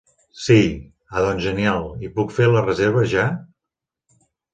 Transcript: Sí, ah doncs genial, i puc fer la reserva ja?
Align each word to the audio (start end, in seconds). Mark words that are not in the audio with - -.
Sí, 0.43 0.55
ah 1.17 1.21
doncs 1.25 1.43
genial, 1.47 1.85
i 2.07 2.09
puc 2.15 2.33
fer 2.37 2.47
la 2.55 2.63
reserva 2.71 3.05
ja? 3.13 3.27